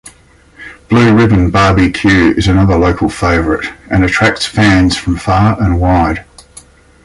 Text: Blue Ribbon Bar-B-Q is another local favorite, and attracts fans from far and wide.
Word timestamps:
Blue 0.89 1.15
Ribbon 1.15 1.51
Bar-B-Q 1.51 2.31
is 2.35 2.47
another 2.47 2.75
local 2.75 3.07
favorite, 3.07 3.67
and 3.91 4.03
attracts 4.03 4.47
fans 4.47 4.97
from 4.97 5.15
far 5.15 5.61
and 5.61 5.79
wide. 5.79 6.25